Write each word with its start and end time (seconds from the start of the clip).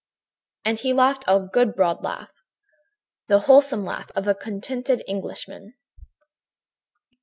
"And 0.65 0.79
he 0.79 0.93
laughed 0.93 1.25
a 1.27 1.39
good 1.41 1.75
broad 1.75 2.03
laugh, 2.03 2.31
the 3.27 3.37
wholesome 3.41 3.85
laugh 3.85 4.09
of 4.15 4.27
a 4.27 4.33
contented 4.33 5.03
Englishman. 5.07 5.75